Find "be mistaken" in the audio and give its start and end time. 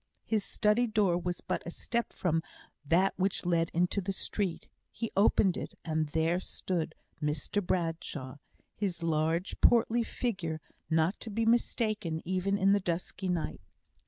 11.29-12.19